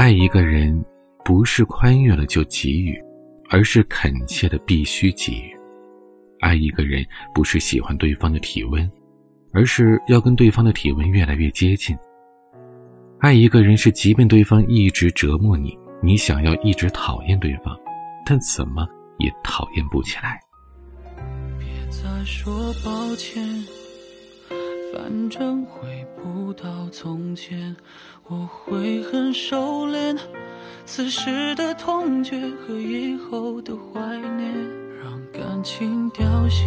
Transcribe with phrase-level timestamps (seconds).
[0.00, 0.82] 爱一个人，
[1.26, 2.98] 不是宽裕了就给予，
[3.50, 5.54] 而是恳切的必须给予。
[6.40, 8.90] 爱一个人，不是喜欢对方的体温，
[9.52, 11.94] 而是要跟对方的体温越来越接近。
[13.18, 17.78] 爱一个人，是即便对方一直折磨你，你想要一直讨厌对方，
[18.24, 18.88] 但怎么
[19.18, 20.40] 也讨厌不起来。
[21.58, 23.46] 别再说抱歉。
[24.92, 27.76] 反正回不到从前，
[28.26, 30.18] 我会很收敛。
[30.84, 34.52] 此时的痛觉和以后的怀念，
[35.02, 36.64] 让感情凋谢。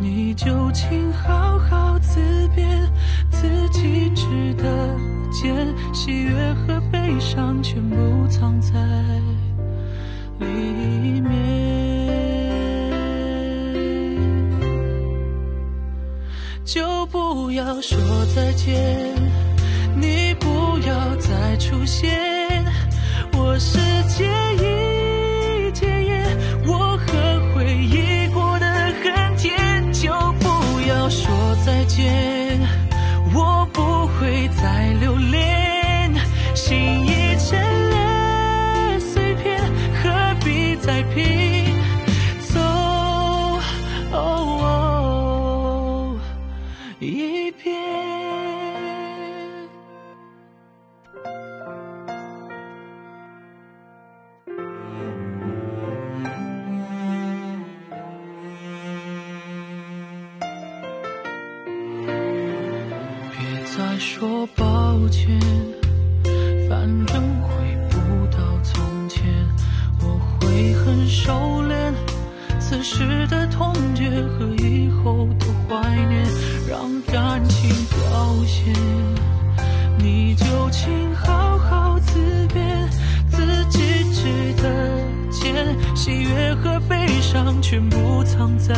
[0.00, 2.20] 你就请好好自
[2.54, 2.90] 辩，
[3.30, 4.96] 自己值得
[5.30, 5.74] 见。
[5.92, 8.78] 喜悦和悲伤全部藏在
[10.38, 12.23] 里面。
[16.64, 17.98] 就不要说
[18.34, 19.14] 再见，
[19.94, 20.48] 你不
[20.86, 22.33] 要再出现。
[63.36, 65.38] 别再说抱歉，
[66.68, 67.48] 反正回
[67.90, 69.22] 不到从前。
[70.00, 71.32] 我会很收
[71.62, 71.92] 敛，
[72.60, 76.24] 此时的痛觉和以后的怀念，
[76.68, 78.72] 让感情凋谢。
[79.98, 82.88] 你就请好好自辩，
[83.30, 83.78] 自己
[84.12, 85.00] 值得
[85.30, 85.96] 见。
[85.96, 88.74] 喜悦和悲伤全部藏在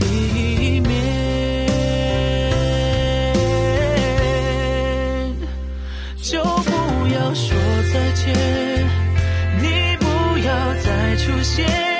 [0.00, 0.92] 里面。
[6.22, 7.56] 就不要说
[7.92, 8.34] 再见，
[9.60, 11.93] 你不要再出现。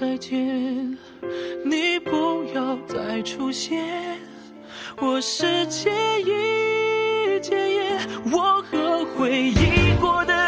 [0.00, 0.96] 再见，
[1.66, 4.18] 你不要再出现。
[4.98, 5.90] 我世界
[6.22, 7.98] 一戒烟，
[8.32, 10.41] 我和回忆过的。